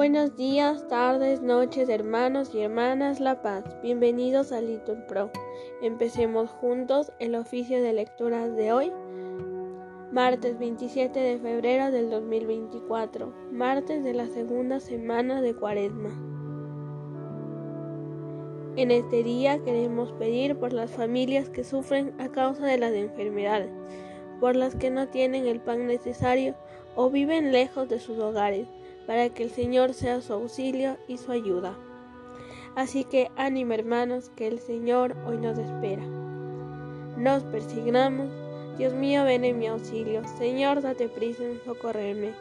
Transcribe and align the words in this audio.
Buenos 0.00 0.34
días, 0.34 0.88
tardes, 0.88 1.42
noches, 1.42 1.90
hermanos 1.90 2.54
y 2.54 2.60
hermanas 2.60 3.20
La 3.20 3.42
Paz. 3.42 3.64
Bienvenidos 3.82 4.50
a 4.50 4.62
Little 4.62 5.04
Pro. 5.06 5.30
Empecemos 5.82 6.48
juntos 6.48 7.12
el 7.18 7.34
oficio 7.34 7.82
de 7.82 7.92
lecturas 7.92 8.56
de 8.56 8.72
hoy, 8.72 8.90
martes 10.10 10.58
27 10.58 11.20
de 11.20 11.38
febrero 11.38 11.90
del 11.90 12.08
2024, 12.08 13.30
martes 13.52 14.02
de 14.02 14.14
la 14.14 14.26
segunda 14.28 14.80
semana 14.80 15.42
de 15.42 15.54
Cuaresma. 15.54 16.08
En 18.76 18.92
este 18.92 19.22
día 19.22 19.62
queremos 19.62 20.12
pedir 20.12 20.56
por 20.56 20.72
las 20.72 20.90
familias 20.90 21.50
que 21.50 21.62
sufren 21.62 22.18
a 22.18 22.30
causa 22.30 22.64
de 22.64 22.78
las 22.78 22.94
enfermedades, 22.94 23.70
por 24.40 24.56
las 24.56 24.74
que 24.76 24.88
no 24.88 25.08
tienen 25.08 25.46
el 25.46 25.60
pan 25.60 25.86
necesario 25.86 26.54
o 26.96 27.10
viven 27.10 27.52
lejos 27.52 27.86
de 27.90 28.00
sus 28.00 28.18
hogares 28.18 28.66
para 29.10 29.28
que 29.30 29.42
el 29.42 29.50
Señor 29.50 29.92
sea 29.92 30.20
su 30.20 30.32
auxilio 30.34 30.96
y 31.08 31.16
su 31.16 31.32
ayuda. 31.32 31.76
Así 32.76 33.02
que 33.02 33.28
ánimo 33.34 33.72
hermanos, 33.72 34.30
que 34.36 34.46
el 34.46 34.60
Señor 34.60 35.16
hoy 35.26 35.36
nos 35.36 35.58
espera. 35.58 36.04
Nos 37.16 37.42
persignamos. 37.42 38.30
Dios 38.78 38.94
mío, 38.94 39.24
ven 39.24 39.44
en 39.44 39.58
mi 39.58 39.66
auxilio. 39.66 40.22
Señor, 40.38 40.80
date 40.80 41.08
prisa 41.08 41.42
en 41.42 41.60
socorrerme. 41.64 42.34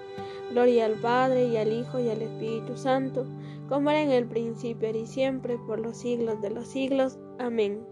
Gloria 0.51 0.85
al 0.85 0.93
Padre 0.93 1.45
y 1.45 1.57
al 1.57 1.73
Hijo 1.73 1.97
y 1.97 2.07
al 2.07 2.21
Espíritu 2.21 2.77
Santo, 2.77 3.25
como 3.67 3.89
era 3.89 4.03
en 4.03 4.11
el 4.11 4.27
principio 4.27 4.95
y 4.95 5.07
siempre, 5.07 5.57
por 5.65 5.79
los 5.79 5.97
siglos 5.97 6.39
de 6.39 6.51
los 6.51 6.67
siglos. 6.67 7.17
Amén. 7.39 7.83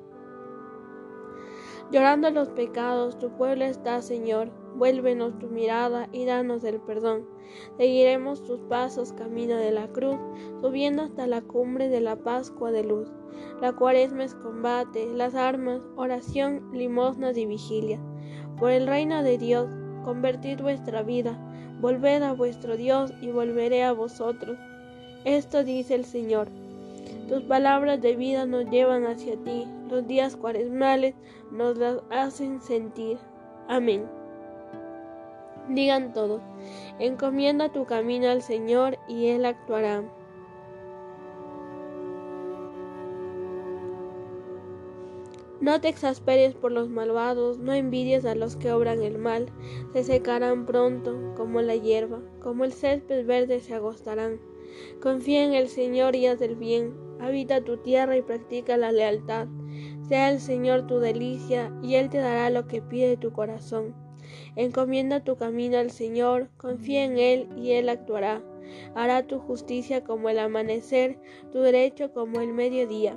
Llorando 1.90 2.30
los 2.32 2.50
pecados, 2.50 3.18
tu 3.18 3.30
pueblo 3.30 3.64
está, 3.64 4.02
Señor. 4.02 4.50
Vuélvenos 4.76 5.40
tu 5.40 5.48
mirada 5.48 6.10
y 6.12 6.26
danos 6.26 6.66
el 6.66 6.82
perdón. 6.82 7.26
Seguiremos 7.78 8.44
tus 8.44 8.60
pasos 8.62 9.14
camino 9.14 9.56
de 9.56 9.72
la 9.72 9.88
cruz, 9.88 10.18
subiendo 10.60 11.04
hasta 11.04 11.28
la 11.28 11.42
cumbre 11.42 11.88
de 11.88 12.02
la 12.02 12.18
Pascua 12.18 12.72
de 12.72 12.84
luz. 12.84 13.08
La 13.62 13.72
cuaresma 13.72 14.26
es 14.26 14.36
combate, 14.36 15.08
las 15.14 15.34
armas, 15.34 15.82
oración, 15.96 16.70
limosnas 16.74 17.38
y 17.38 17.46
vigilia. 17.46 18.00
Por 18.60 18.72
el 18.72 18.86
reino 18.86 19.24
de 19.24 19.38
Dios, 19.38 19.70
convertid 20.04 20.62
vuestra 20.62 21.04
vida, 21.04 21.40
volved 21.80 22.22
a 22.22 22.34
vuestro 22.34 22.76
Dios 22.76 23.14
y 23.22 23.32
volveré 23.32 23.84
a 23.84 23.94
vosotros. 23.94 24.58
Esto 25.24 25.64
dice 25.64 25.96
el 25.96 26.04
Señor. 26.04 26.50
Tus 27.30 27.44
palabras 27.44 28.02
de 28.02 28.16
vida 28.16 28.46
nos 28.46 28.70
llevan 28.70 29.06
hacia 29.06 29.38
ti, 29.38 29.66
los 29.88 30.08
días 30.08 30.36
cuaresmales 30.36 31.16
nos 31.52 31.78
las 31.78 32.02
hacen 32.10 32.62
sentir. 32.62 33.18
Amén. 33.68 34.06
Digan 35.70 36.14
todos, 36.14 36.42
encomienda 37.00 37.72
tu 37.72 37.86
camino 37.86 38.30
al 38.30 38.42
Señor 38.42 38.98
y 39.08 39.28
Él 39.28 39.46
actuará. 39.46 40.04
No 45.60 45.82
te 45.82 45.90
exasperes 45.90 46.54
por 46.54 46.72
los 46.72 46.88
malvados, 46.88 47.58
no 47.58 47.74
envidies 47.74 48.26
a 48.26 48.36
los 48.36 48.56
que 48.56 48.72
obran 48.72 49.02
el 49.02 49.18
mal, 49.18 49.52
se 49.92 50.04
secarán 50.04 50.66
pronto 50.66 51.34
como 51.36 51.62
la 51.62 51.76
hierba, 51.76 52.22
como 52.42 52.64
el 52.64 52.72
césped 52.72 53.26
verde 53.26 53.60
se 53.60 53.74
agostarán. 53.74 54.40
Confía 55.02 55.44
en 55.44 55.54
el 55.54 55.68
Señor 55.68 56.16
y 56.16 56.28
haz 56.28 56.42
el 56.42 56.56
bien, 56.56 56.94
habita 57.20 57.64
tu 57.64 57.78
tierra 57.78 58.16
y 58.16 58.22
practica 58.22 58.78
la 58.78 58.92
lealtad. 58.92 59.48
Sea 60.08 60.30
el 60.30 60.40
Señor 60.40 60.88
tu 60.88 61.00
delicia 61.00 61.72
y 61.82 61.96
Él 61.96 62.10
te 62.10 62.20
dará 62.20 62.50
lo 62.50 62.68
que 62.68 62.82
pide 62.82 63.18
tu 63.18 63.32
corazón. 63.32 63.94
Encomienda 64.56 65.24
tu 65.24 65.36
camino 65.36 65.78
al 65.78 65.92
Señor, 65.92 66.50
confía 66.58 67.04
en 67.04 67.18
Él 67.18 67.50
y 67.58 67.72
Él 67.72 67.90
actuará. 67.90 68.42
Hará 68.96 69.24
tu 69.24 69.40
justicia 69.40 70.04
como 70.04 70.30
el 70.30 70.40
amanecer, 70.40 71.20
tu 71.52 71.60
derecho 71.60 72.12
como 72.14 72.40
el 72.40 72.54
mediodía. 72.54 73.16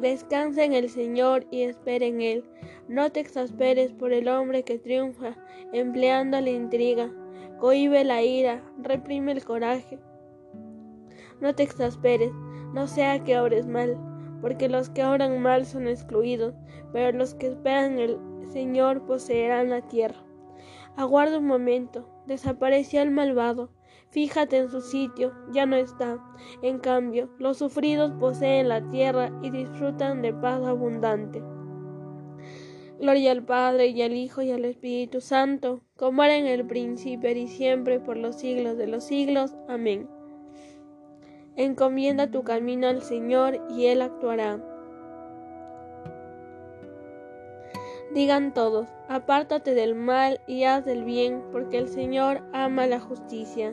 Descansa 0.00 0.64
en 0.64 0.72
el 0.72 0.88
Señor 0.88 1.46
y 1.50 1.62
espera 1.62 2.06
en 2.06 2.20
Él. 2.20 2.44
No 2.88 3.10
te 3.10 3.20
exasperes 3.20 3.92
por 3.92 4.12
el 4.12 4.28
hombre 4.28 4.62
que 4.62 4.78
triunfa, 4.78 5.36
empleando 5.72 6.40
la 6.40 6.50
intriga. 6.50 7.12
Cohibe 7.58 8.04
la 8.04 8.22
ira, 8.22 8.62
reprime 8.82 9.32
el 9.32 9.44
coraje. 9.44 9.98
No 11.40 11.54
te 11.54 11.62
exasperes, 11.62 12.32
no 12.72 12.86
sea 12.86 13.22
que 13.22 13.38
obres 13.38 13.66
mal, 13.66 13.98
porque 14.40 14.68
los 14.68 14.90
que 14.90 15.04
obran 15.04 15.40
mal 15.40 15.66
son 15.66 15.88
excluidos, 15.88 16.54
pero 16.92 17.16
los 17.16 17.34
que 17.34 17.48
esperan 17.48 17.98
el 17.98 18.18
Señor 18.50 19.06
poseerán 19.06 19.70
la 19.70 19.82
tierra. 19.82 20.22
Aguarda 20.96 21.38
un 21.38 21.46
momento, 21.46 22.08
desapareció 22.26 23.02
el 23.02 23.10
malvado. 23.10 23.70
Fíjate 24.10 24.56
en 24.56 24.68
su 24.68 24.80
sitio, 24.80 25.32
ya 25.52 25.66
no 25.66 25.76
está. 25.76 26.18
En 26.62 26.78
cambio, 26.78 27.30
los 27.38 27.58
sufridos 27.58 28.12
poseen 28.18 28.68
la 28.68 28.88
tierra 28.88 29.30
y 29.42 29.50
disfrutan 29.50 30.20
de 30.20 30.32
paz 30.32 30.62
abundante. 30.64 31.42
Gloria 33.00 33.32
al 33.32 33.44
Padre 33.44 33.86
y 33.86 34.02
al 34.02 34.12
Hijo 34.12 34.42
y 34.42 34.50
al 34.50 34.64
Espíritu 34.64 35.20
Santo, 35.20 35.80
como 35.96 36.22
era 36.22 36.36
en 36.36 36.46
el 36.46 36.66
principio 36.66 37.30
y 37.30 37.48
siempre, 37.48 37.98
por 37.98 38.16
los 38.16 38.36
siglos 38.36 38.76
de 38.76 38.88
los 38.88 39.04
siglos. 39.04 39.54
Amén. 39.68 40.06
Encomienda 41.56 42.30
tu 42.30 42.42
camino 42.42 42.86
al 42.86 43.02
Señor 43.02 43.60
y 43.70 43.86
Él 43.86 44.02
actuará. 44.02 44.60
Digan 48.14 48.52
todos, 48.52 48.88
apártate 49.08 49.74
del 49.74 49.94
mal 49.94 50.40
y 50.48 50.64
haz 50.64 50.86
el 50.88 51.04
bien, 51.04 51.44
porque 51.52 51.78
el 51.78 51.88
Señor 51.88 52.42
ama 52.52 52.88
la 52.88 52.98
justicia. 52.98 53.72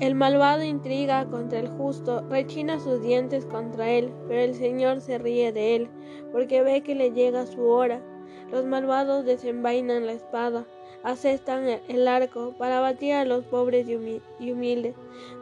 El 0.00 0.14
malvado 0.14 0.64
intriga 0.64 1.26
contra 1.26 1.60
el 1.60 1.68
justo, 1.68 2.22
rechina 2.28 2.80
sus 2.80 3.02
dientes 3.02 3.46
contra 3.46 3.88
él, 3.88 4.12
pero 4.26 4.40
el 4.40 4.54
Señor 4.54 5.00
se 5.00 5.18
ríe 5.18 5.52
de 5.52 5.76
él, 5.76 5.88
porque 6.32 6.62
ve 6.62 6.82
que 6.82 6.94
le 6.94 7.12
llega 7.12 7.46
su 7.46 7.62
hora. 7.66 8.02
Los 8.50 8.64
malvados 8.64 9.24
desenvainan 9.24 10.06
la 10.06 10.12
espada, 10.12 10.64
asestan 11.02 11.64
el 11.88 12.08
arco 12.08 12.54
para 12.58 12.80
batir 12.80 13.14
a 13.14 13.24
los 13.24 13.44
pobres 13.44 13.86
y 13.88 14.52
humildes, 14.52 14.94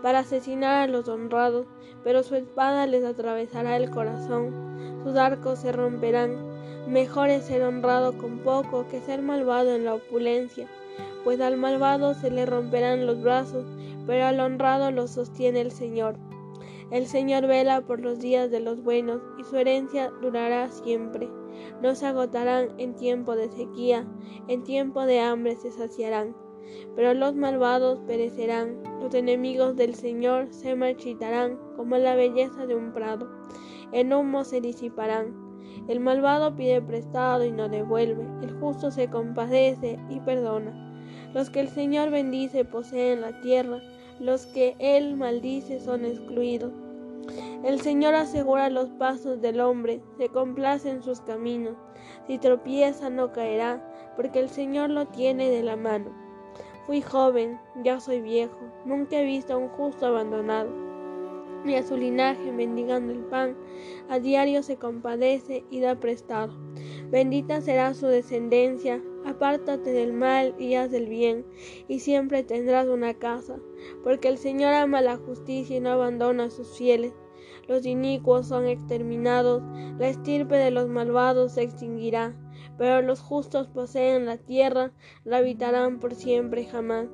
para 0.02 0.20
asesinar 0.20 0.82
a 0.82 0.86
los 0.86 1.08
honrados, 1.08 1.66
pero 2.04 2.22
su 2.22 2.34
espada 2.34 2.86
les 2.86 3.04
atravesará 3.04 3.76
el 3.76 3.90
corazón, 3.90 5.00
sus 5.04 5.16
arcos 5.16 5.58
se 5.58 5.72
romperán. 5.72 6.36
Mejor 6.88 7.28
es 7.28 7.44
ser 7.44 7.62
honrado 7.62 8.16
con 8.16 8.38
poco 8.38 8.86
que 8.88 9.00
ser 9.00 9.22
malvado 9.22 9.74
en 9.74 9.84
la 9.84 9.94
opulencia, 9.94 10.66
pues 11.24 11.40
al 11.40 11.56
malvado 11.56 12.14
se 12.14 12.30
le 12.30 12.46
romperán 12.46 13.06
los 13.06 13.22
brazos, 13.22 13.64
pero 14.06 14.24
al 14.24 14.40
honrado 14.40 14.90
lo 14.90 15.06
sostiene 15.06 15.60
el 15.60 15.72
Señor. 15.72 16.16
El 16.90 17.06
Señor 17.06 17.46
vela 17.46 17.82
por 17.82 18.00
los 18.00 18.18
días 18.18 18.50
de 18.50 18.60
los 18.60 18.82
buenos, 18.82 19.22
y 19.38 19.44
su 19.44 19.56
herencia 19.56 20.10
durará 20.20 20.68
siempre. 20.68 21.28
No 21.82 21.94
se 21.94 22.06
agotarán 22.06 22.70
en 22.78 22.94
tiempo 22.94 23.36
de 23.36 23.48
sequía, 23.48 24.06
en 24.48 24.64
tiempo 24.64 25.06
de 25.06 25.20
hambre 25.20 25.56
se 25.56 25.70
saciarán. 25.70 26.34
Pero 26.96 27.14
los 27.14 27.34
malvados 27.34 28.00
perecerán, 28.06 28.82
los 29.00 29.14
enemigos 29.14 29.76
del 29.76 29.94
Señor 29.94 30.52
se 30.52 30.74
marchitarán 30.74 31.58
como 31.76 31.96
la 31.96 32.14
belleza 32.16 32.66
de 32.66 32.74
un 32.74 32.92
prado. 32.92 33.28
En 33.92 34.12
humo 34.12 34.44
se 34.44 34.60
disiparán. 34.60 35.50
El 35.88 36.00
malvado 36.00 36.54
pide 36.56 36.82
prestado 36.82 37.44
y 37.44 37.52
no 37.52 37.68
devuelve, 37.68 38.26
el 38.42 38.52
justo 38.58 38.90
se 38.90 39.08
compadece 39.08 39.98
y 40.08 40.20
perdona. 40.20 40.88
Los 41.34 41.50
que 41.50 41.60
el 41.60 41.68
Señor 41.68 42.10
bendice 42.10 42.64
poseen 42.64 43.20
la 43.20 43.40
tierra, 43.40 43.80
los 44.20 44.46
que 44.46 44.76
él 44.78 45.16
maldice 45.16 45.80
son 45.80 46.04
excluidos. 46.04 46.72
El 47.64 47.80
Señor 47.80 48.14
asegura 48.14 48.70
los 48.70 48.90
pasos 48.90 49.40
del 49.40 49.60
hombre, 49.60 50.00
se 50.18 50.28
complace 50.28 50.90
en 50.90 51.02
sus 51.02 51.20
caminos. 51.22 51.74
Si 52.26 52.38
tropieza 52.38 53.10
no 53.10 53.32
caerá, 53.32 53.82
porque 54.16 54.38
el 54.38 54.50
Señor 54.50 54.90
lo 54.90 55.06
tiene 55.06 55.50
de 55.50 55.62
la 55.62 55.76
mano. 55.76 56.10
Fui 56.86 57.00
joven, 57.00 57.58
ya 57.82 58.00
soy 58.00 58.20
viejo, 58.20 58.58
nunca 58.84 59.20
he 59.20 59.24
visto 59.24 59.54
a 59.54 59.56
un 59.56 59.68
justo 59.68 60.06
abandonado, 60.06 60.70
ni 61.64 61.74
a 61.76 61.82
su 61.82 61.96
linaje 61.96 62.52
mendigando 62.52 63.12
el 63.12 63.20
pan, 63.24 63.56
a 64.08 64.18
diario 64.18 64.62
se 64.62 64.76
compadece 64.76 65.64
y 65.70 65.80
da 65.80 65.94
prestado. 65.94 66.52
Bendita 67.10 67.60
será 67.60 67.94
su 67.94 68.06
descendencia, 68.06 69.00
apártate 69.24 69.92
del 69.92 70.12
mal 70.12 70.54
y 70.58 70.74
haz 70.74 70.92
el 70.92 71.06
bien, 71.06 71.44
y 71.88 72.00
siempre 72.00 72.42
tendrás 72.42 72.86
una 72.88 73.14
casa, 73.14 73.56
porque 74.02 74.28
el 74.28 74.38
Señor 74.38 74.74
ama 74.74 75.00
la 75.00 75.16
justicia 75.16 75.76
y 75.76 75.80
no 75.80 75.90
abandona 75.90 76.44
a 76.44 76.50
sus 76.50 76.76
fieles. 76.76 77.12
Los 77.68 77.86
inicuos 77.86 78.48
son 78.48 78.66
exterminados, 78.66 79.62
la 79.98 80.08
estirpe 80.08 80.56
de 80.56 80.70
los 80.70 80.88
malvados 80.88 81.52
se 81.52 81.62
extinguirá, 81.62 82.34
pero 82.78 83.02
los 83.02 83.20
justos 83.20 83.68
poseen 83.68 84.26
la 84.26 84.38
tierra, 84.38 84.92
la 85.24 85.38
habitarán 85.38 86.00
por 86.00 86.14
siempre 86.14 86.62
y 86.62 86.66
jamás. 86.66 87.08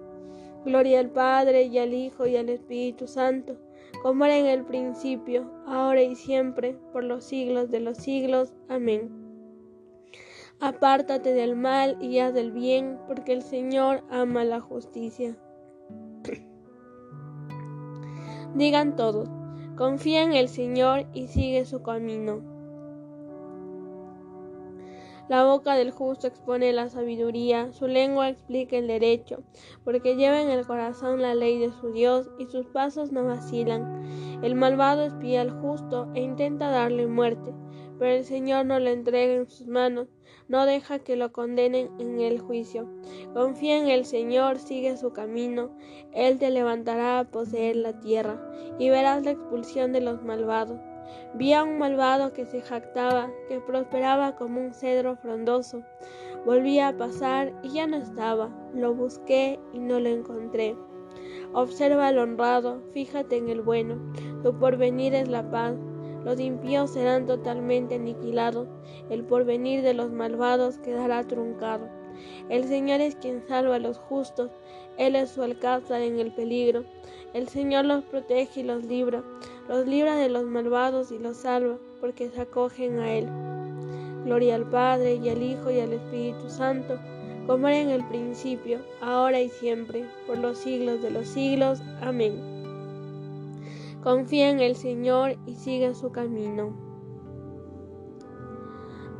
Gloria 0.65 1.01
al 1.01 1.11
Padre 1.11 1.65
y 1.65 1.79
al 1.79 1.95
Hijo 1.95 2.27
y 2.27 2.37
al 2.37 2.49
Espíritu 2.49 3.07
Santo, 3.07 3.57
como 4.03 4.25
era 4.25 4.37
en 4.37 4.47
el 4.47 4.65
principio, 4.65 5.51
ahora 5.67 6.03
y 6.03 6.17
siempre, 6.17 6.77
por 6.93 7.05
los 7.05 7.25
siglos 7.25 7.71
de 7.71 7.81
los 7.81 7.99
siglos. 7.99 8.53
Amén. 8.69 9.26
Apártate 10.59 11.35
del 11.35 11.55
mal 11.55 11.99
y 12.01 12.19
haz 12.19 12.33
del 12.33 12.51
bien, 12.51 12.99
porque 13.07 13.35
el 13.35 13.43
Señor 13.43 14.03
ama 14.11 14.43
la 14.45 14.61
justicia. 14.61 15.37
Digan 18.55 18.97
todos, 18.97 19.29
confía 19.77 20.23
en 20.23 20.33
el 20.33 20.49
Señor 20.49 21.07
y 21.13 21.27
sigue 21.27 21.67
su 21.67 21.83
camino. 21.83 22.41
La 25.29 25.45
boca 25.45 25.75
del 25.75 25.91
justo 25.91 26.27
expone 26.27 26.73
la 26.73 26.89
sabiduría, 26.89 27.73
su 27.73 27.87
lengua 27.87 28.31
explica 28.31 28.79
el 28.79 28.87
derecho, 28.87 29.43
porque 29.85 30.17
lleva 30.17 30.41
en 30.41 30.51
el 30.51 30.67
corazón 30.67 31.21
la 31.21 31.35
ley 31.35 31.59
de 31.59 31.73
su 31.73 31.93
Dios 31.93 32.31
y 32.39 32.47
sus 32.47 32.67
pasos 32.67 33.13
no 33.13 33.25
vacilan. 33.25 34.41
El 34.43 34.55
malvado 34.55 35.03
espía 35.03 35.43
al 35.43 35.51
justo 35.51 36.09
e 36.15 36.23
intenta 36.23 36.71
darle 36.71 37.09
muerte, 37.09 37.53
pero 37.99 38.13
el 38.13 38.25
Señor 38.25 38.67
no 38.67 38.79
lo 38.79 38.91
entrega 38.91 39.35
en 39.35 39.49
sus 39.49 39.67
manos 39.67 40.09
no 40.49 40.65
deja 40.65 41.01
que 41.01 41.17
lo 41.17 41.33
condenen 41.33 41.91
en 41.99 42.21
el 42.21 42.41
juicio. 42.41 42.89
Confía 43.35 43.79
en 43.79 43.89
el 43.89 44.05
Señor, 44.05 44.59
sigue 44.59 44.97
su 44.97 45.13
camino, 45.13 45.71
Él 46.13 46.39
te 46.39 46.51
levantará 46.51 47.19
a 47.19 47.25
poseer 47.25 47.77
la 47.77 47.99
tierra, 48.01 48.41
y 48.79 48.89
verás 48.89 49.25
la 49.25 49.33
expulsión 49.33 49.93
de 49.93 50.01
los 50.01 50.23
malvados. 50.23 50.79
Vi 51.35 51.53
a 51.53 51.65
un 51.65 51.79
malvado 51.79 52.33
que 52.33 52.47
se 52.47 52.61
jactaba, 52.61 53.31
que 53.49 53.61
prosperaba 53.61 54.37
como 54.37 54.61
un 54.61 54.73
cedro 54.73 55.17
frondoso. 55.17 55.83
Volví 56.45 56.79
a 56.79 56.97
pasar 56.97 57.53
y 57.63 57.71
ya 57.71 57.87
no 57.87 57.97
estaba. 57.97 58.51
Lo 58.75 58.95
busqué 58.95 59.59
y 59.73 59.79
no 59.79 59.99
lo 59.99 60.09
encontré. 60.09 60.77
Observa 61.53 62.09
al 62.09 62.19
honrado, 62.19 62.83
fíjate 62.93 63.37
en 63.37 63.49
el 63.49 63.63
bueno. 63.63 63.99
Tu 64.43 64.57
porvenir 64.59 65.15
es 65.15 65.29
la 65.29 65.49
paz. 65.51 65.75
Los 66.27 66.41
impíos 66.41 66.91
serán 66.91 67.25
totalmente 67.25 67.95
aniquilados, 67.95 68.67
el 69.11 69.23
porvenir 69.23 69.83
de 69.83 69.95
los 69.95 70.11
malvados 70.11 70.77
quedará 70.79 71.23
truncado. 71.23 71.89
El 72.49 72.65
Señor 72.65 73.01
es 73.01 73.15
quien 73.15 73.47
salva 73.47 73.77
a 73.77 73.79
los 73.79 73.99
justos, 73.99 74.51
Él 74.99 75.15
es 75.15 75.31
su 75.31 75.45
alcázar 75.45 76.03
en 76.03 76.19
el 76.19 76.35
peligro. 76.35 76.83
El 77.33 77.47
Señor 77.47 77.85
los 77.85 78.03
protege 78.03 78.63
y 78.63 78.65
los 78.65 78.83
libra, 78.83 79.23
los 79.69 79.87
libra 79.87 80.17
de 80.17 80.29
los 80.29 80.43
malvados 80.47 81.13
y 81.13 81.19
los 81.21 81.37
salva, 81.37 81.79
porque 82.01 82.29
se 82.29 82.41
acogen 82.41 82.99
a 82.99 83.13
Él. 83.13 83.29
Gloria 84.25 84.57
al 84.57 84.69
Padre 84.69 85.21
y 85.23 85.29
al 85.29 85.41
Hijo 85.41 85.71
y 85.71 85.79
al 85.79 85.93
Espíritu 85.93 86.51
Santo, 86.51 86.99
como 87.47 87.69
era 87.69 87.79
en 87.79 87.91
el 87.91 88.05
principio, 88.09 88.81
ahora 89.01 89.41
y 89.41 89.49
siempre, 89.49 90.05
por 90.27 90.39
los 90.39 90.59
siglos 90.59 91.01
de 91.03 91.13
los 91.13 91.29
siglos. 91.29 91.81
Amén. 92.01 92.56
Confía 94.07 94.51
en 94.51 94.61
el 94.61 94.77
Señor 94.77 95.37
y 95.47 95.57
sigue 95.57 95.93
su 95.97 96.13
camino. 96.13 96.77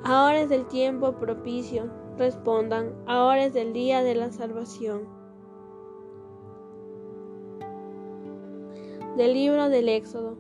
Ahora 0.05 0.43
es 0.43 0.53
el 0.53 0.65
tiempo 0.69 1.11
propicio. 1.19 1.91
Respondan, 2.17 2.95
ahora 3.09 3.47
es 3.47 3.57
el 3.57 3.73
día 3.73 4.05
de 4.05 4.15
la 4.15 4.31
salvación. 4.31 5.09
Del 9.17 9.35
libro 9.35 9.69
del 9.71 9.89
Éxodo. 9.89 10.39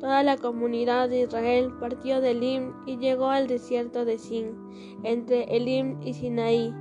Toda 0.00 0.22
la 0.22 0.38
comunidad 0.38 1.10
de 1.10 1.24
Israel 1.24 1.70
partió 1.78 2.22
de 2.22 2.30
Elim 2.30 2.72
y 2.86 2.96
llegó 2.96 3.26
al 3.26 3.46
desierto 3.46 4.06
de 4.06 4.16
Sin, 4.16 4.56
entre 5.02 5.44
Elim 5.54 6.00
y 6.00 6.14
Sinaí, 6.14 6.74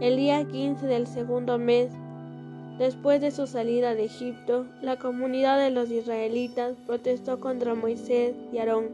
el 0.00 0.16
día 0.16 0.44
15 0.44 0.84
del 0.84 1.06
segundo 1.06 1.58
mes 1.58 1.92
Después 2.78 3.22
de 3.22 3.30
su 3.30 3.46
salida 3.46 3.94
de 3.94 4.04
Egipto, 4.04 4.66
la 4.82 4.98
comunidad 4.98 5.58
de 5.58 5.70
los 5.70 5.90
israelitas 5.90 6.76
protestó 6.84 7.40
contra 7.40 7.74
Moisés 7.74 8.36
y 8.52 8.58
Aarón 8.58 8.90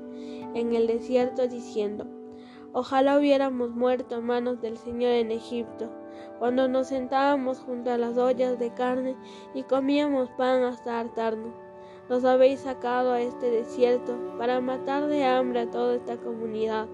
en 0.55 0.73
el 0.73 0.87
desierto 0.87 1.49
diciendo, 1.49 2.07
Ojalá 2.73 3.19
hubiéramos 3.19 3.71
muerto 3.71 4.15
a 4.15 4.21
manos 4.21 4.61
del 4.63 4.77
Señor 4.77 5.11
en 5.11 5.33
Egipto, 5.33 5.91
cuando 6.39 6.69
nos 6.69 6.89
sentábamos 6.89 7.59
junto 7.59 7.91
a 7.91 7.99
las 7.99 8.17
ollas 8.19 8.57
de 8.61 8.73
carne 8.73 9.17
y 9.53 9.65
comíamos 9.65 10.31
pan 10.39 10.63
hasta 10.63 11.01
hartarnos. 11.01 11.55
Nos 12.09 12.25
habéis 12.25 12.61
sacado 12.61 13.11
a 13.11 13.21
este 13.21 13.51
desierto 13.51 14.17
para 14.39 14.61
matar 14.61 15.09
de 15.09 15.25
hambre 15.25 15.61
a 15.61 15.71
toda 15.71 15.97
esta 15.97 16.19
comunidad. 16.19 16.87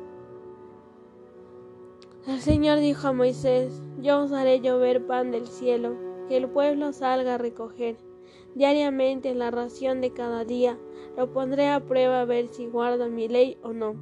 El 2.27 2.41
Señor 2.41 2.79
dijo 2.79 3.09
a 3.09 3.13
Moisés, 3.13 3.83
Yo 4.01 4.23
os 4.23 4.33
haré 4.33 4.61
llover 4.61 5.07
pan 5.07 5.31
del 5.31 5.47
cielo 5.47 6.08
que 6.29 6.37
el 6.37 6.49
pueblo 6.49 6.93
salga 6.93 7.35
a 7.35 7.39
recoger. 7.39 7.97
Diariamente 8.55 9.35
la 9.35 9.51
ración 9.51 10.01
de 10.01 10.13
cada 10.13 10.45
día 10.45 10.79
lo 11.17 11.33
pondré 11.33 11.69
a 11.69 11.81
prueba 11.81 12.21
a 12.21 12.25
ver 12.25 12.49
si 12.49 12.67
guarda 12.67 13.09
mi 13.09 13.29
ley 13.29 13.59
o 13.63 13.73
no. 13.73 13.95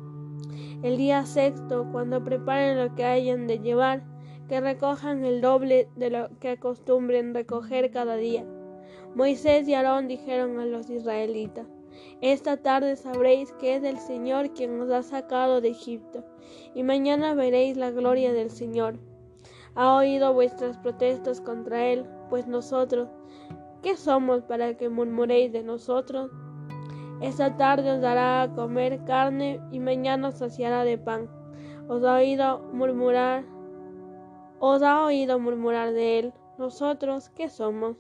El 0.83 0.97
día 0.97 1.25
sexto, 1.25 1.87
cuando 1.91 2.23
preparen 2.23 2.79
lo 2.79 2.95
que 2.95 3.05
hayan 3.05 3.47
de 3.47 3.59
llevar, 3.59 4.05
que 4.49 4.61
recojan 4.61 5.25
el 5.25 5.41
doble 5.41 5.89
de 5.97 6.11
lo 6.11 6.29
que 6.39 6.51
acostumbren 6.51 7.35
recoger 7.35 7.91
cada 7.91 8.17
día. 8.17 8.45
Moisés 9.15 9.67
y 9.67 9.75
Aarón 9.75 10.09
dijeron 10.09 10.59
a 10.59 10.67
los 10.67 10.91
israelitas, 10.91 11.67
Esta 12.21 12.59
tarde 12.59 12.97
sabréis 12.97 13.53
que 13.55 13.77
es 13.77 13.83
el 13.83 13.99
Señor 13.99 14.53
quien 14.53 14.79
os 14.81 14.91
ha 14.91 15.03
sacado 15.03 15.61
de 15.61 15.71
Egipto, 15.71 16.25
y 16.75 16.83
mañana 16.83 17.35
veréis 17.35 17.77
la 17.77 17.91
gloria 17.91 18.33
del 18.33 18.51
Señor. 18.51 18.99
Ha 19.75 19.95
oído 19.95 20.33
vuestras 20.33 20.77
protestas 20.79 21.41
contra 21.41 21.87
él, 21.87 22.05
pues 22.29 22.47
nosotros, 22.47 23.09
¿qué 23.83 23.97
somos 23.97 24.43
para 24.43 24.77
que 24.77 24.89
murmuréis 24.89 25.53
de 25.53 25.63
nosotros? 25.63 26.31
Esta 27.21 27.57
tarde 27.57 27.93
os 27.93 28.01
dará 28.01 28.43
a 28.43 28.53
comer 28.53 29.05
carne 29.05 29.61
y 29.73 29.81
mañana 29.81 30.29
os 30.29 30.39
saciará 30.39 30.85
de 30.85 30.99
pan. 30.99 31.31
Os 31.89 32.05
ha 32.05 32.17
oído 32.17 32.61
murmurar, 32.73 33.45
os 34.59 34.83
ha 34.83 35.05
oído 35.05 35.39
murmurar 35.39 35.93
de 35.93 36.19
él. 36.19 36.35
Nosotros, 36.59 37.31
¿qué 37.31 37.49
somos? 37.49 37.97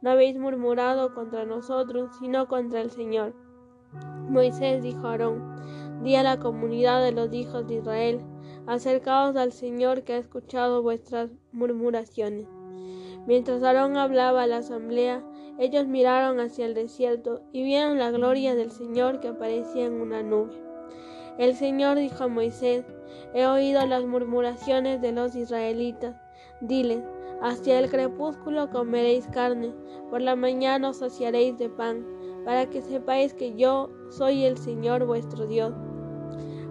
No 0.00 0.10
habéis 0.10 0.38
murmurado 0.38 1.14
contra 1.14 1.44
nosotros, 1.44 2.10
sino 2.18 2.48
contra 2.48 2.80
el 2.80 2.90
Señor. 2.90 3.34
Moisés 4.28 4.82
dijo 4.82 5.06
a 5.06 5.12
Aarón, 5.12 6.02
di 6.02 6.16
a 6.16 6.22
la 6.22 6.38
comunidad 6.38 7.02
de 7.02 7.12
los 7.12 7.32
hijos 7.32 7.66
de 7.66 7.76
Israel, 7.76 8.20
acercaos 8.66 9.36
al 9.36 9.52
Señor 9.52 10.02
que 10.02 10.14
ha 10.14 10.18
escuchado 10.18 10.82
vuestras 10.82 11.30
murmuraciones. 11.52 12.55
Mientras 13.26 13.62
Aarón 13.62 13.96
hablaba 13.96 14.44
a 14.44 14.46
la 14.46 14.58
asamblea, 14.58 15.22
ellos 15.58 15.86
miraron 15.86 16.38
hacia 16.38 16.66
el 16.66 16.74
desierto 16.74 17.40
y 17.52 17.64
vieron 17.64 17.98
la 17.98 18.10
gloria 18.10 18.54
del 18.54 18.70
Señor 18.70 19.20
que 19.20 19.28
aparecía 19.28 19.86
en 19.86 20.00
una 20.00 20.22
nube. 20.22 20.52
El 21.38 21.54
Señor 21.54 21.98
dijo 21.98 22.24
a 22.24 22.28
Moisés, 22.28 22.84
he 23.34 23.46
oído 23.46 23.84
las 23.86 24.04
murmuraciones 24.04 25.00
de 25.00 25.12
los 25.12 25.34
israelitas. 25.34 26.16
Diles, 26.60 27.02
hacia 27.42 27.78
el 27.78 27.90
crepúsculo 27.90 28.70
comeréis 28.70 29.26
carne, 29.26 29.74
por 30.08 30.22
la 30.22 30.36
mañana 30.36 30.90
os 30.90 30.98
saciaréis 30.98 31.58
de 31.58 31.68
pan, 31.68 32.06
para 32.44 32.66
que 32.66 32.80
sepáis 32.80 33.34
que 33.34 33.54
yo 33.56 33.90
soy 34.08 34.44
el 34.44 34.56
Señor 34.56 35.04
vuestro 35.04 35.46
Dios. 35.46 35.74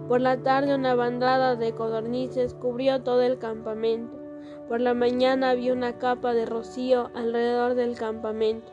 Por 0.08 0.20
la 0.20 0.42
tarde 0.42 0.74
una 0.74 0.94
bandada 0.94 1.54
de 1.54 1.72
codornices 1.72 2.54
cubrió 2.54 3.02
todo 3.02 3.22
el 3.22 3.38
campamento. 3.38 4.25
Por 4.68 4.80
la 4.80 4.94
mañana 4.94 5.50
había 5.50 5.72
una 5.72 5.98
capa 5.98 6.34
de 6.34 6.46
rocío 6.46 7.10
alrededor 7.14 7.74
del 7.74 7.96
campamento. 7.96 8.72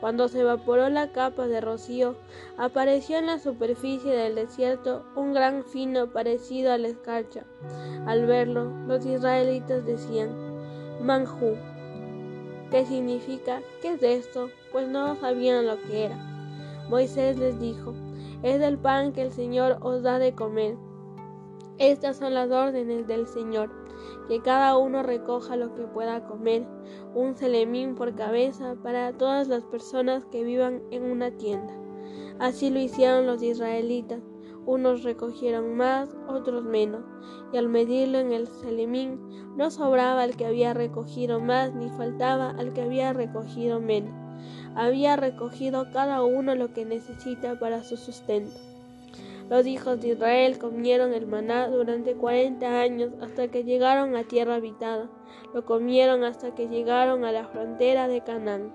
Cuando 0.00 0.28
se 0.28 0.40
evaporó 0.40 0.88
la 0.88 1.12
capa 1.12 1.48
de 1.48 1.60
rocío, 1.60 2.16
apareció 2.56 3.18
en 3.18 3.26
la 3.26 3.38
superficie 3.38 4.12
del 4.14 4.36
desierto 4.36 5.04
un 5.16 5.32
gran 5.32 5.64
fino 5.64 6.08
parecido 6.08 6.72
a 6.72 6.78
la 6.78 6.88
escarcha. 6.88 7.44
Al 8.06 8.26
verlo, 8.26 8.70
los 8.86 9.04
israelitas 9.04 9.84
decían, 9.84 10.30
Manjú. 11.00 11.56
¿Qué 12.70 12.84
significa? 12.84 13.62
¿Qué 13.80 13.94
es 13.94 14.02
esto? 14.02 14.50
Pues 14.72 14.88
no 14.88 15.16
sabían 15.16 15.66
lo 15.66 15.80
que 15.82 16.06
era. 16.06 16.16
Moisés 16.88 17.38
les 17.38 17.58
dijo, 17.60 17.94
es 18.42 18.60
el 18.60 18.78
pan 18.78 19.12
que 19.12 19.22
el 19.22 19.32
Señor 19.32 19.78
os 19.80 20.02
da 20.02 20.18
de 20.18 20.34
comer. 20.34 20.76
Estas 21.78 22.16
son 22.16 22.34
las 22.34 22.50
órdenes 22.50 23.06
del 23.06 23.26
Señor 23.26 23.70
que 24.28 24.40
cada 24.40 24.76
uno 24.76 25.02
recoja 25.02 25.56
lo 25.56 25.74
que 25.74 25.86
pueda 25.86 26.26
comer, 26.26 26.66
un 27.14 27.34
celemín 27.34 27.94
por 27.94 28.14
cabeza 28.14 28.76
para 28.82 29.12
todas 29.12 29.48
las 29.48 29.64
personas 29.64 30.26
que 30.26 30.44
vivan 30.44 30.82
en 30.90 31.04
una 31.04 31.30
tienda. 31.30 31.74
Así 32.38 32.70
lo 32.70 32.78
hicieron 32.78 33.26
los 33.26 33.42
israelitas, 33.42 34.20
unos 34.66 35.02
recogieron 35.02 35.76
más, 35.76 36.14
otros 36.28 36.62
menos, 36.62 37.02
y 37.52 37.56
al 37.56 37.68
medirlo 37.68 38.18
en 38.18 38.32
el 38.32 38.46
celemín 38.46 39.18
no 39.56 39.70
sobraba 39.70 40.22
al 40.22 40.36
que 40.36 40.44
había 40.44 40.74
recogido 40.74 41.40
más, 41.40 41.74
ni 41.74 41.88
faltaba 41.88 42.50
al 42.50 42.74
que 42.74 42.82
había 42.82 43.14
recogido 43.14 43.80
menos. 43.80 44.14
Había 44.74 45.16
recogido 45.16 45.86
cada 45.90 46.22
uno 46.22 46.54
lo 46.54 46.72
que 46.74 46.84
necesita 46.84 47.58
para 47.58 47.82
su 47.82 47.96
sustento. 47.96 48.67
Los 49.48 49.66
hijos 49.66 50.00
de 50.00 50.08
Israel 50.08 50.58
comieron 50.58 51.14
el 51.14 51.26
maná 51.26 51.68
durante 51.68 52.14
cuarenta 52.14 52.80
años 52.80 53.12
hasta 53.22 53.48
que 53.48 53.64
llegaron 53.64 54.14
a 54.14 54.24
tierra 54.24 54.56
habitada. 54.56 55.08
Lo 55.54 55.64
comieron 55.64 56.22
hasta 56.22 56.54
que 56.54 56.68
llegaron 56.68 57.24
a 57.24 57.32
la 57.32 57.46
frontera 57.46 58.08
de 58.08 58.22
Canaán. 58.22 58.74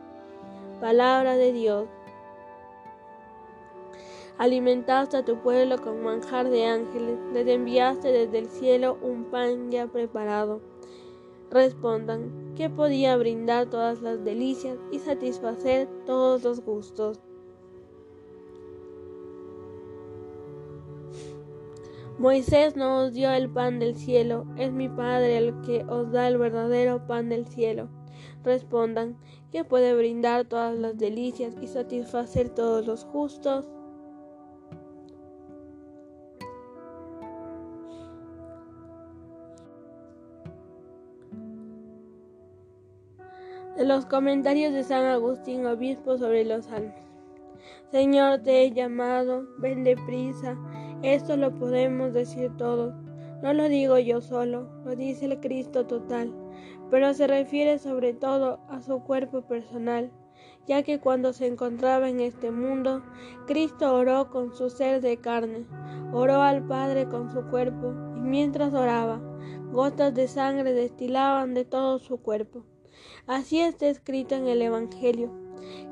Palabra 0.81 1.35
de 1.35 1.53
Dios. 1.53 1.87
Alimentaste 4.39 5.17
a 5.17 5.23
tu 5.23 5.37
pueblo 5.43 5.77
con 5.77 6.01
manjar 6.01 6.49
de 6.49 6.65
ángeles, 6.65 7.19
les 7.33 7.47
enviaste 7.47 8.11
desde 8.11 8.39
el 8.39 8.47
cielo 8.47 8.97
un 9.03 9.25
pan 9.25 9.69
ya 9.69 9.85
preparado. 9.85 10.59
Respondan, 11.51 12.55
¿qué 12.55 12.67
podía 12.67 13.15
brindar 13.15 13.67
todas 13.69 14.01
las 14.01 14.23
delicias 14.25 14.79
y 14.91 14.97
satisfacer 14.97 15.87
todos 16.07 16.43
los 16.43 16.61
gustos? 16.61 17.19
Moisés 22.19 22.75
no 22.75 22.99
os 22.99 23.13
dio 23.13 23.31
el 23.31 23.49
pan 23.49 23.79
del 23.79 23.95
cielo, 23.95 24.45
es 24.55 24.71
mi 24.71 24.87
Padre 24.87 25.37
el 25.37 25.61
que 25.61 25.83
os 25.85 26.11
da 26.11 26.27
el 26.27 26.37
verdadero 26.37 27.07
pan 27.07 27.27
del 27.27 27.47
cielo. 27.47 27.89
Respondan, 28.43 29.17
¿qué 29.51 29.63
puede 29.63 29.95
brindar 29.95 30.45
todas 30.45 30.77
las 30.77 30.97
delicias 30.97 31.55
y 31.59 31.67
satisfacer 31.67 32.49
todos 32.49 32.85
los 32.85 33.03
justos? 33.05 33.67
De 43.75 43.85
los 43.85 44.05
comentarios 44.05 44.71
de 44.71 44.83
San 44.83 45.05
Agustín 45.05 45.65
Obispo 45.65 46.19
sobre 46.19 46.45
los 46.45 46.65
salmos. 46.65 46.93
Señor, 47.91 48.39
te 48.43 48.61
he 48.61 48.71
llamado, 48.71 49.47
ven 49.57 49.83
deprisa 49.83 50.55
esto 51.03 51.35
lo 51.37 51.53
podemos 51.53 52.13
decir 52.13 52.55
todos. 52.57 52.93
No 53.41 53.53
lo 53.53 53.67
digo 53.67 53.99
yo 53.99 54.21
solo, 54.21 54.69
lo 54.85 54.95
dice 54.95 55.25
el 55.25 55.39
Cristo 55.41 55.85
total, 55.85 56.33
pero 56.89 57.13
se 57.13 57.27
refiere 57.27 57.77
sobre 57.77 58.13
todo 58.13 58.61
a 58.69 58.81
su 58.81 59.03
cuerpo 59.03 59.41
personal, 59.41 60.11
ya 60.65 60.81
que 60.81 61.01
cuando 61.01 61.33
se 61.33 61.47
encontraba 61.47 62.07
en 62.07 62.21
este 62.21 62.51
mundo, 62.51 63.03
Cristo 63.47 63.93
oró 63.93 64.29
con 64.29 64.53
su 64.53 64.69
ser 64.69 65.01
de 65.01 65.17
carne, 65.17 65.65
oró 66.13 66.41
al 66.41 66.65
Padre 66.65 67.09
con 67.09 67.29
su 67.29 67.43
cuerpo, 67.49 67.93
y 68.15 68.21
mientras 68.21 68.73
oraba, 68.73 69.19
gotas 69.73 70.13
de 70.13 70.29
sangre 70.29 70.71
destilaban 70.71 71.53
de 71.53 71.65
todo 71.65 71.99
su 71.99 72.21
cuerpo. 72.21 72.63
Así 73.27 73.59
está 73.59 73.87
escrito 73.87 74.35
en 74.35 74.47
el 74.47 74.61
Evangelio. 74.61 75.42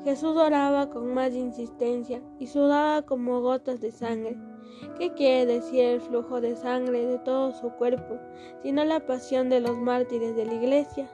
Jesús 0.04 0.36
oraba 0.36 0.90
con 0.90 1.14
más 1.14 1.34
insistencia 1.34 2.20
y 2.38 2.46
sudaba 2.46 3.02
como 3.02 3.40
gotas 3.40 3.80
de 3.80 3.92
sangre. 3.92 4.36
¿Qué 4.98 5.12
quiere 5.12 5.46
decir 5.46 5.84
el 5.84 6.00
flujo 6.00 6.40
de 6.40 6.56
sangre 6.56 7.06
de 7.06 7.18
todo 7.18 7.52
su 7.52 7.70
cuerpo, 7.70 8.18
sino 8.62 8.84
la 8.84 9.06
pasión 9.06 9.48
de 9.48 9.60
los 9.60 9.78
mártires 9.78 10.34
de 10.34 10.46
la 10.46 10.54
iglesia? 10.54 11.08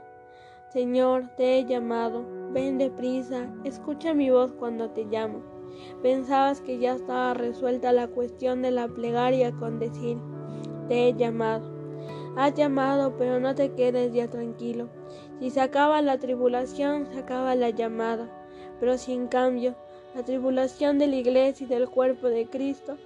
Señor, 0.71 1.29
te 1.37 1.59
he 1.59 1.65
llamado, 1.65 2.25
ven 2.53 2.79
deprisa, 2.79 3.49
escucha 3.65 4.15
mi 4.15 4.31
voz 4.31 4.53
cuando 4.53 4.91
te 4.91 5.05
llamo. 5.05 5.43
Pensabas 6.03 6.61
que 6.61 6.79
ya 6.79 6.95
estaba 6.95 7.35
resuelta 7.35 7.93
la 7.93 8.09
cuestión 8.09 8.63
de 8.63 8.71
la 8.71 8.89
plegaria 8.89 9.53
con 9.53 9.79
decir, 9.79 10.19
te 10.89 11.09
he 11.09 11.15
llamado. 11.15 11.79
Has 12.37 12.55
llamado, 12.55 13.17
pero 13.17 13.41
no 13.41 13.55
te 13.55 13.73
quedes 13.73 14.13
ya 14.13 14.29
tranquilo. 14.29 14.89
Si 15.41 15.51
se 15.51 15.61
acaba 15.61 16.03
la 16.03 16.19
tribulación, 16.19 17.07
se 17.07 17.19
acaba 17.19 17.55
la 17.55 17.71
llamada. 17.71 18.38
Pero 18.81 18.99
si 18.99 19.13
en 19.13 19.29
cambio 19.29 19.75
la 20.15 20.25
tribulación 20.25 20.99
de 20.99 21.07
la 21.07 21.17
iglesia 21.17 21.65
y 21.65 21.69
del 21.69 21.89
cuerpo 21.89 22.29
de 22.29 22.47
Cristo 22.47 22.97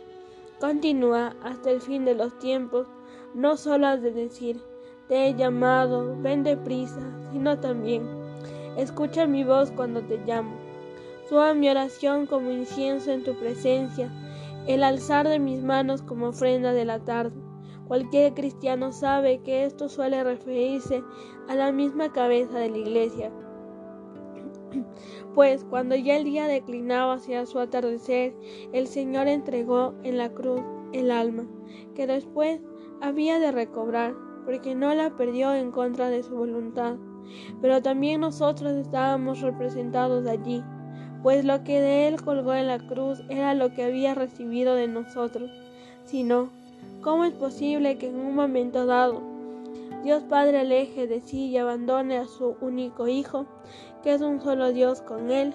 Continúa 0.63 1.35
hasta 1.43 1.73
el 1.73 1.81
fin 1.81 2.05
de 2.05 2.15
los 2.15 2.39
tiempos, 2.39 2.87
no 3.35 3.57
solo 3.57 3.89
has 3.89 4.01
de 4.01 4.13
decir, 4.13 4.63
te 5.09 5.27
he 5.27 5.35
llamado, 5.35 6.17
ven 6.23 6.45
deprisa, 6.45 7.01
sino 7.33 7.59
también, 7.59 8.07
escucha 8.77 9.27
mi 9.27 9.43
voz 9.43 9.73
cuando 9.73 10.03
te 10.03 10.19
llamo. 10.19 10.55
Suba 11.29 11.53
mi 11.55 11.69
oración 11.69 12.27
como 12.27 12.53
incienso 12.53 13.11
en 13.11 13.25
tu 13.25 13.35
presencia, 13.35 14.09
el 14.69 14.85
alzar 14.85 15.27
de 15.27 15.41
mis 15.41 15.65
manos 15.65 16.01
como 16.01 16.29
ofrenda 16.29 16.73
de 16.73 16.85
la 16.85 17.01
tarde. 17.01 17.43
Cualquier 17.89 18.33
cristiano 18.33 18.93
sabe 18.93 19.43
que 19.43 19.65
esto 19.65 19.89
suele 19.89 20.23
referirse 20.23 21.03
a 21.49 21.57
la 21.57 21.73
misma 21.73 22.13
cabeza 22.13 22.61
de 22.61 22.71
la 22.71 22.79
iglesia, 22.79 23.33
pues 25.35 25.65
cuando 25.65 25.97
ya 25.97 26.17
el 26.17 26.25
día 26.25 26.47
declinaba 26.47 27.15
hacia 27.15 27.47
su 27.47 27.59
atardecer, 27.59 28.35
el 28.73 28.87
Señor 28.87 29.29
entregó 29.29 29.95
en 30.03 30.19
la 30.19 30.31
cruz 30.31 30.61
el 30.93 31.11
alma, 31.11 31.47
que 31.95 32.07
después 32.07 32.61
había 33.01 33.39
de 33.39 33.53
recobrar, 33.53 34.15
porque 34.45 34.75
no 34.75 34.95
la 34.95 35.17
perdió 35.17 35.55
en 35.55 35.71
contra 35.71 36.11
de 36.11 36.23
su 36.23 36.35
voluntad. 36.35 36.97
Pero 37.61 37.81
también 37.81 38.21
nosotros 38.21 38.73
estábamos 38.73 39.41
representados 39.41 40.27
allí, 40.27 40.63
pues 41.23 41.45
lo 41.45 41.63
que 41.65 41.81
de 41.81 42.09
él 42.09 42.21
colgó 42.21 42.55
en 42.55 42.67
la 42.67 42.79
cruz 42.79 43.23
era 43.29 43.55
lo 43.55 43.73
que 43.73 43.85
había 43.85 44.15
recibido 44.15 44.75
de 44.75 44.89
nosotros. 44.89 45.51
Si 46.05 46.25
no, 46.25 46.51
¿cómo 47.01 47.25
es 47.25 47.33
posible 47.33 47.97
que 47.97 48.09
en 48.09 48.17
un 48.17 48.35
momento 48.35 48.87
dado 48.87 49.32
Dios 50.03 50.25
Padre 50.25 50.61
aleje 50.61 51.07
de 51.07 51.21
sí 51.21 51.51
y 51.51 51.59
abandone 51.59 52.19
a 52.19 52.27
su 52.27 52.57
único 52.61 53.07
Hijo, 53.07 53.47
que 54.03 54.15
es 54.15 54.21
un 54.21 54.41
solo 54.41 54.73
Dios 54.73 55.01
con 55.01 55.31
Él. 55.31 55.55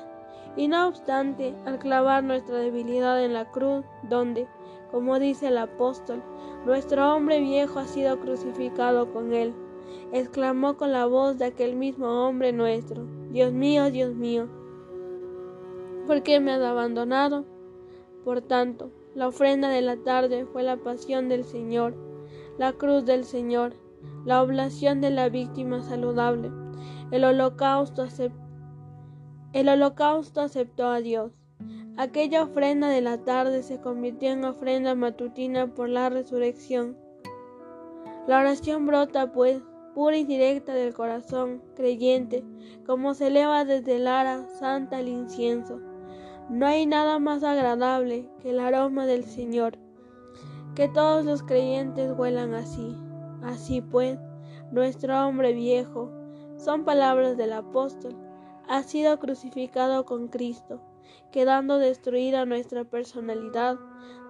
Y 0.55 0.67
no 0.67 0.87
obstante, 0.87 1.53
al 1.65 1.79
clavar 1.79 2.23
nuestra 2.23 2.57
debilidad 2.57 3.23
en 3.23 3.33
la 3.33 3.51
cruz, 3.51 3.85
donde, 4.03 4.47
como 4.89 5.19
dice 5.19 5.49
el 5.49 5.57
apóstol, 5.57 6.23
nuestro 6.65 7.13
hombre 7.13 7.39
viejo 7.41 7.79
ha 7.79 7.85
sido 7.85 8.19
crucificado 8.19 9.11
con 9.11 9.33
Él, 9.33 9.53
exclamó 10.11 10.77
con 10.77 10.91
la 10.91 11.05
voz 11.05 11.37
de 11.37 11.45
aquel 11.45 11.75
mismo 11.75 12.27
hombre 12.27 12.53
nuestro, 12.53 13.05
Dios 13.31 13.51
mío, 13.51 13.91
Dios 13.91 14.15
mío, 14.15 14.47
¿por 16.07 16.23
qué 16.23 16.39
me 16.39 16.53
has 16.53 16.61
abandonado? 16.61 17.45
Por 18.23 18.41
tanto, 18.41 18.91
la 19.13 19.27
ofrenda 19.27 19.69
de 19.69 19.81
la 19.81 19.97
tarde 19.97 20.45
fue 20.45 20.63
la 20.63 20.77
pasión 20.77 21.27
del 21.27 21.43
Señor, 21.43 21.95
la 22.57 22.73
cruz 22.73 23.05
del 23.05 23.25
Señor, 23.25 23.73
la 24.25 24.41
oblación 24.41 25.01
de 25.01 25.09
la 25.09 25.29
víctima 25.29 25.81
saludable. 25.81 26.51
El 27.11 27.23
holocausto, 27.23 28.01
aceptó 30.41 30.87
a 30.87 30.99
Dios. 30.99 31.31
Aquella 31.95 32.43
ofrenda 32.43 32.89
de 32.89 33.01
la 33.01 33.19
tarde 33.19 33.63
se 33.63 33.79
convirtió 33.79 34.31
en 34.31 34.43
ofrenda 34.43 34.93
matutina 34.95 35.73
por 35.73 35.89
la 35.89 36.09
resurrección. 36.09 36.97
La 38.27 38.39
oración 38.39 38.85
brota, 38.85 39.31
pues, 39.31 39.61
pura 39.95 40.17
y 40.17 40.25
directa 40.25 40.73
del 40.73 40.93
corazón 40.93 41.61
creyente, 41.75 42.43
como 42.85 43.13
se 43.13 43.27
eleva 43.27 43.65
desde 43.65 43.95
el 43.95 44.07
ara 44.07 44.47
santa 44.59 44.99
el 44.99 45.07
incienso. 45.07 45.79
No 46.49 46.67
hay 46.67 46.85
nada 46.85 47.17
más 47.19 47.43
agradable 47.43 48.29
que 48.41 48.51
el 48.51 48.59
aroma 48.59 49.05
del 49.05 49.23
Señor. 49.23 49.77
Que 50.75 50.87
todos 50.87 51.25
los 51.25 51.41
creyentes 51.43 52.11
huelan 52.17 52.53
así. 52.53 52.95
Así 53.43 53.81
pues, 53.81 54.19
nuestro 54.71 55.27
hombre 55.27 55.53
viejo, 55.53 56.11
son 56.57 56.83
palabras 56.83 57.37
del 57.37 57.53
apóstol, 57.53 58.15
ha 58.67 58.83
sido 58.83 59.17
crucificado 59.19 60.05
con 60.05 60.27
Cristo, 60.27 60.81
quedando 61.31 61.77
destruida 61.77 62.45
nuestra 62.45 62.83
personalidad 62.83 63.77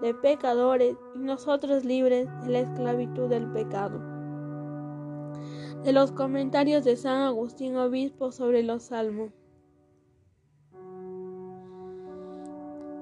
de 0.01 0.13
pecadores 0.13 0.95
y 1.15 1.19
nosotros 1.19 1.85
libres 1.85 2.27
de 2.43 2.49
la 2.49 2.59
esclavitud 2.59 3.29
del 3.29 3.51
pecado. 3.51 3.99
De 5.83 5.93
los 5.93 6.11
comentarios 6.11 6.83
de 6.83 6.97
San 6.97 7.21
Agustín 7.21 7.77
Obispo 7.77 8.31
sobre 8.31 8.61
los 8.61 8.83
Salmos. 8.83 9.31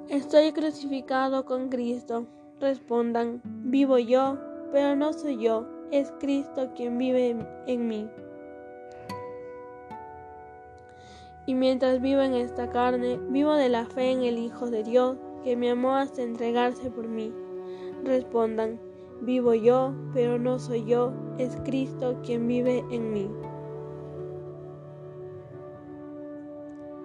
Estoy 0.07 0.51
crucificado 0.51 1.45
con 1.45 1.69
Cristo. 1.69 2.27
Respondan, 2.59 3.41
vivo 3.43 3.97
yo, 3.97 4.37
pero 4.71 4.95
no 4.95 5.11
soy 5.11 5.37
yo 5.41 5.74
es 5.91 6.11
Cristo 6.19 6.69
quien 6.75 6.97
vive 6.97 7.35
en 7.67 7.87
mí. 7.87 8.09
Y 11.47 11.53
mientras 11.53 12.01
vivo 12.01 12.21
en 12.21 12.33
esta 12.33 12.69
carne, 12.69 13.19
vivo 13.29 13.53
de 13.53 13.69
la 13.69 13.85
fe 13.85 14.11
en 14.11 14.23
el 14.23 14.37
Hijo 14.37 14.71
de 14.71 14.83
Dios, 14.83 15.17
que 15.43 15.55
me 15.55 15.69
amó 15.69 15.95
hasta 15.95 16.23
entregarse 16.23 16.89
por 16.89 17.07
mí. 17.07 17.31
Respondan, 18.03 18.79
vivo 19.21 19.53
yo, 19.53 19.93
pero 20.13 20.39
no 20.39 20.57
soy 20.57 20.85
yo, 20.85 21.13
es 21.37 21.55
Cristo 21.63 22.19
quien 22.23 22.47
vive 22.47 22.83
en 22.89 23.13
mí. 23.13 23.29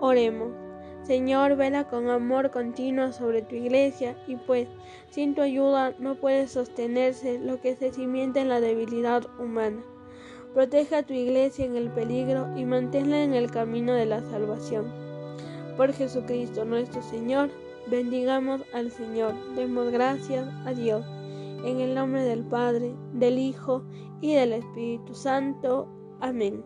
Oremos. 0.01 0.70
Señor, 1.11 1.57
vela 1.57 1.89
con 1.89 2.09
amor 2.09 2.53
continuo 2.53 3.13
sobre 3.13 3.43
tu 3.43 3.57
iglesia 3.57 4.17
y 4.29 4.37
pues 4.37 4.69
sin 5.11 5.35
tu 5.35 5.43
ayuda 5.43 5.93
no 5.99 6.15
puede 6.15 6.47
sostenerse 6.47 7.41
lo 7.41 7.61
que 7.61 7.75
se 7.75 7.93
cimienta 7.93 8.41
en 8.41 8.49
la 8.49 8.61
debilidad 8.61 9.27
humana. 9.41 9.83
Protege 10.55 10.95
a 10.95 11.03
tu 11.03 11.13
iglesia 11.13 11.65
en 11.65 11.75
el 11.75 11.91
peligro 11.91 12.47
y 12.57 12.65
manténla 12.65 13.25
en 13.25 13.35
el 13.35 13.51
camino 13.51 13.93
de 13.93 14.07
la 14.07 14.21
salvación. 14.21 14.87
Por 15.77 15.93
Jesucristo 15.93 16.65
nuestro 16.65 17.03
Señor, 17.03 17.51
bendigamos 17.89 18.63
al 18.73 18.93
Señor, 18.93 19.35
demos 19.57 19.91
gracias 19.91 20.49
a 20.65 20.75
Dios. 20.75 21.05
En 21.65 21.81
el 21.81 21.97
nombre 21.97 22.23
del 22.23 22.45
Padre, 22.45 22.95
del 23.15 23.37
Hijo 23.37 23.83
y 24.21 24.35
del 24.35 24.53
Espíritu 24.53 25.13
Santo. 25.13 25.89
Amén. 26.21 26.63